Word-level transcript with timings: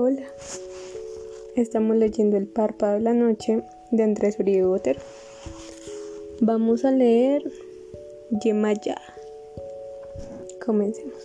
Hola, 0.00 0.22
estamos 1.56 1.96
leyendo 1.96 2.36
El 2.36 2.46
párpado 2.46 2.94
de 2.94 3.00
la 3.00 3.14
noche 3.14 3.64
de 3.90 4.04
Andrés 4.04 4.38
Uribe 4.38 4.64
Botero. 4.64 5.00
Vamos 6.40 6.84
a 6.84 6.92
leer 6.92 7.42
Yemaya. 8.30 8.94
Comencemos. 10.64 11.16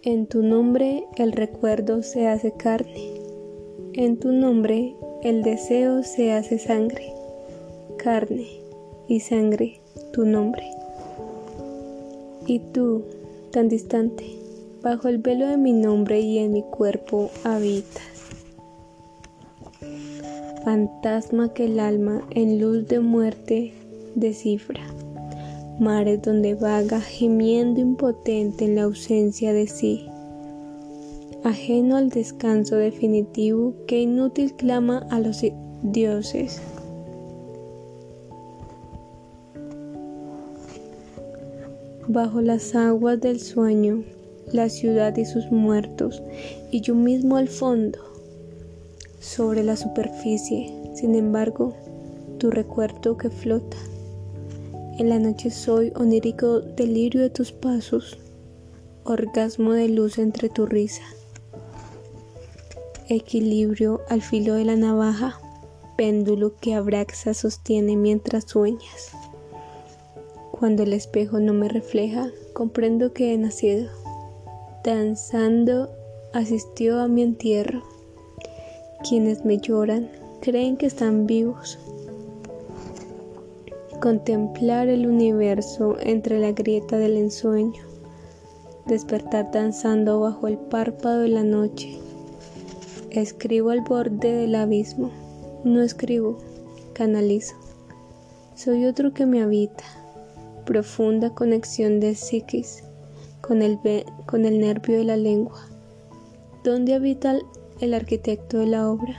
En 0.00 0.28
tu 0.28 0.42
nombre 0.42 1.04
el 1.18 1.32
recuerdo 1.32 2.02
se 2.02 2.26
hace 2.26 2.52
carne, 2.52 3.20
en 3.92 4.18
tu 4.18 4.32
nombre 4.32 4.94
el 5.22 5.42
deseo 5.42 6.02
se 6.02 6.32
hace 6.32 6.58
sangre, 6.58 7.12
carne 7.98 8.48
y 9.08 9.20
sangre, 9.20 9.78
tu 10.14 10.24
nombre. 10.24 10.64
Y 12.46 12.60
tú, 12.72 13.02
tan 13.50 13.68
distante, 13.68 14.39
bajo 14.82 15.08
el 15.08 15.18
velo 15.18 15.46
de 15.46 15.56
mi 15.56 15.72
nombre 15.72 16.20
y 16.20 16.38
en 16.38 16.52
mi 16.52 16.62
cuerpo 16.62 17.30
habitas. 17.44 18.02
Fantasma 20.64 21.52
que 21.52 21.64
el 21.64 21.80
alma 21.80 22.22
en 22.30 22.60
luz 22.60 22.86
de 22.86 23.00
muerte 23.00 23.72
descifra, 24.14 24.82
mares 25.78 26.22
donde 26.22 26.54
vaga 26.54 27.00
gimiendo 27.00 27.80
impotente 27.80 28.66
en 28.66 28.76
la 28.76 28.82
ausencia 28.82 29.52
de 29.52 29.66
sí, 29.66 30.06
ajeno 31.44 31.96
al 31.96 32.10
descanso 32.10 32.76
definitivo 32.76 33.74
que 33.86 34.02
inútil 34.02 34.54
clama 34.54 35.06
a 35.10 35.18
los 35.20 35.42
dioses. 35.82 36.60
Bajo 42.06 42.40
las 42.40 42.74
aguas 42.74 43.20
del 43.20 43.40
sueño, 43.40 44.02
la 44.52 44.68
ciudad 44.68 45.16
y 45.16 45.24
sus 45.24 45.50
muertos, 45.50 46.22
y 46.70 46.80
yo 46.80 46.94
mismo 46.94 47.36
al 47.36 47.48
fondo, 47.48 47.98
sobre 49.20 49.62
la 49.62 49.76
superficie, 49.76 50.72
sin 50.94 51.14
embargo, 51.14 51.74
tu 52.38 52.50
recuerdo 52.50 53.16
que 53.16 53.30
flota. 53.30 53.76
En 54.98 55.08
la 55.08 55.18
noche 55.18 55.50
soy 55.50 55.92
onírico 55.94 56.60
delirio 56.60 57.20
de 57.20 57.30
tus 57.30 57.52
pasos, 57.52 58.18
orgasmo 59.04 59.72
de 59.72 59.88
luz 59.88 60.18
entre 60.18 60.48
tu 60.48 60.66
risa. 60.66 61.02
Equilibrio 63.08 64.00
al 64.08 64.22
filo 64.22 64.54
de 64.54 64.64
la 64.64 64.76
navaja, 64.76 65.38
péndulo 65.96 66.56
que 66.56 66.74
Abraxa 66.74 67.34
sostiene 67.34 67.96
mientras 67.96 68.44
sueñas. 68.44 69.10
Cuando 70.50 70.82
el 70.82 70.92
espejo 70.92 71.40
no 71.40 71.52
me 71.52 71.68
refleja, 71.68 72.30
comprendo 72.52 73.12
que 73.12 73.32
he 73.34 73.38
nacido 73.38 73.99
danzando 74.82 75.90
asistió 76.32 77.00
a 77.00 77.08
mi 77.08 77.22
entierro. 77.22 77.82
Quienes 79.06 79.44
me 79.44 79.58
lloran 79.58 80.10
creen 80.40 80.76
que 80.76 80.86
están 80.86 81.26
vivos. 81.26 81.78
Contemplar 84.00 84.88
el 84.88 85.06
universo 85.06 85.96
entre 86.00 86.38
la 86.38 86.52
grieta 86.52 86.96
del 86.96 87.16
ensueño. 87.16 87.82
Despertar 88.86 89.50
danzando 89.50 90.20
bajo 90.20 90.48
el 90.48 90.56
párpado 90.56 91.20
de 91.20 91.28
la 91.28 91.44
noche. 91.44 91.98
Escribo 93.10 93.70
al 93.70 93.82
borde 93.82 94.32
del 94.32 94.54
abismo. 94.54 95.10
No 95.64 95.82
escribo, 95.82 96.38
canalizo. 96.94 97.54
Soy 98.54 98.86
otro 98.86 99.12
que 99.12 99.26
me 99.26 99.42
habita. 99.42 99.84
Profunda 100.64 101.34
conexión 101.34 102.00
de 102.00 102.14
psiquis 102.14 102.84
con 103.50 103.62
el, 103.62 103.80
con 104.26 104.44
el 104.44 104.60
nervio 104.60 104.98
de 104.98 105.02
la 105.02 105.16
lengua. 105.16 105.66
¿Dónde 106.62 106.94
habita 106.94 107.36
el 107.80 107.94
arquitecto 107.94 108.58
de 108.58 108.66
la 108.66 108.88
obra? 108.88 109.16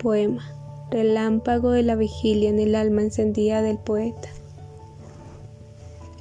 Poema, 0.00 0.44
relámpago 0.90 1.70
de 1.70 1.84
la 1.84 1.94
vigilia 1.94 2.50
en 2.50 2.58
el 2.58 2.74
alma 2.74 3.02
encendida 3.02 3.62
del 3.62 3.78
poeta. 3.78 4.28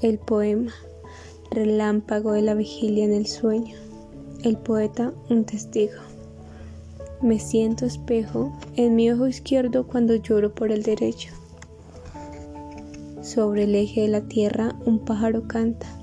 El 0.04 0.20
poema, 0.20 0.76
relámpago 1.50 2.34
de 2.34 2.44
la 2.44 2.54
vigilia 2.54 3.04
en 3.04 3.14
el 3.14 3.26
sueño. 3.26 3.78
El 4.44 4.56
poeta, 4.56 5.12
un 5.32 5.44
testigo. 5.44 6.04
Me 7.24 7.40
siento 7.40 7.88
espejo 7.88 8.54
en 8.76 8.96
mi 8.96 9.10
ojo 9.10 9.26
izquierdo 9.26 9.88
cuando 9.88 10.14
lloro 10.14 10.54
por 10.54 10.72
el 10.72 10.84
derecho. 10.84 11.34
Sobre 13.24 13.64
el 13.64 13.74
eje 13.74 14.02
de 14.02 14.10
la 14.10 14.22
tierra 14.22 14.76
un 14.86 15.00
pájaro 15.00 15.48
canta 15.48 16.03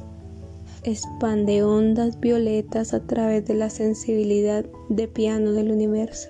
expande 0.83 1.63
ondas 1.63 2.19
violetas 2.21 2.95
a 2.95 3.01
través 3.01 3.47
de 3.47 3.55
la 3.55 3.71
sensibilidad 3.71 4.65
de 4.89 5.09
piano 5.09 5.53
del 5.53 5.71
universo. 5.71 6.29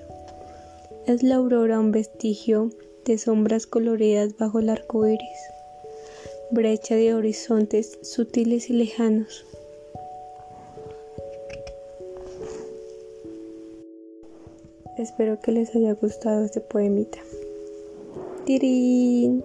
Es 1.07 1.23
la 1.23 1.37
aurora 1.37 1.79
un 1.81 1.93
vestigio 1.93 2.71
de 3.05 3.19
sombras 3.19 3.67
coloridas 3.67 4.37
bajo 4.37 4.59
el 4.59 4.69
arco 4.69 5.07
iris, 5.07 5.39
brecha 6.51 6.95
de 6.97 7.15
horizontes 7.15 7.99
sutiles 8.03 8.71
y 8.71 8.75
lejanos. 8.75 9.47
Espero 14.99 15.41
que 15.41 15.53
les 15.53 15.75
haya 15.75 15.95
gustado 15.95 16.45
este 16.45 16.61
poemita. 16.61 17.19
¡Tirín! 18.45 19.43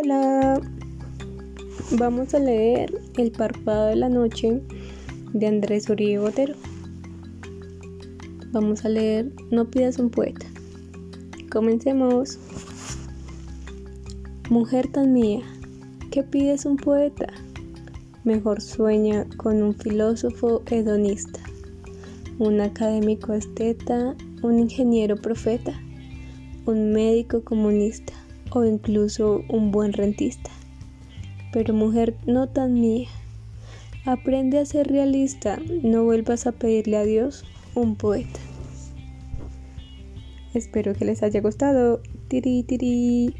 Hola, 0.00 0.60
vamos 1.98 2.32
a 2.32 2.38
leer 2.38 3.02
El 3.16 3.32
párpado 3.32 3.88
de 3.88 3.96
la 3.96 4.08
noche 4.08 4.62
de 5.32 5.46
Andrés 5.48 5.90
Uribe 5.90 6.20
Botero. 6.20 6.54
Vamos 8.52 8.84
a 8.84 8.90
leer 8.90 9.32
No 9.50 9.68
pidas 9.68 9.98
un 9.98 10.10
poeta. 10.10 10.46
Comencemos. 11.50 12.38
Mujer 14.50 14.86
tan 14.86 15.12
mía, 15.12 15.42
¿qué 16.12 16.22
pides 16.22 16.64
un 16.64 16.76
poeta? 16.76 17.26
Mejor 18.22 18.60
sueña 18.60 19.26
con 19.36 19.60
un 19.64 19.74
filósofo 19.74 20.62
hedonista, 20.70 21.40
un 22.38 22.60
académico 22.60 23.32
esteta, 23.32 24.14
un 24.42 24.60
ingeniero 24.60 25.16
profeta, 25.16 25.72
un 26.66 26.92
médico 26.92 27.42
comunista 27.42 28.12
o 28.50 28.64
incluso 28.64 29.42
un 29.48 29.70
buen 29.70 29.92
rentista. 29.92 30.50
Pero 31.52 31.74
mujer 31.74 32.14
no 32.26 32.48
tan 32.48 32.74
mía, 32.74 33.08
aprende 34.04 34.58
a 34.58 34.66
ser 34.66 34.88
realista, 34.88 35.58
no 35.82 36.04
vuelvas 36.04 36.46
a 36.46 36.52
pedirle 36.52 36.96
a 36.96 37.04
Dios 37.04 37.44
un 37.74 37.96
poeta. 37.96 38.40
Espero 40.54 40.94
que 40.94 41.04
les 41.04 41.22
haya 41.22 41.40
gustado. 41.40 42.00
Tiri, 42.28 42.62
tiri. 42.62 43.34